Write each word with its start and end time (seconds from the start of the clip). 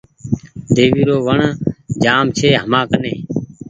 ۮيوي 0.75 1.03
رو 1.07 1.17
وڻ 1.27 1.39
جآم 2.03 2.25
ڇي 2.37 2.49
همآ 2.61 2.81
ڪني 2.89 3.13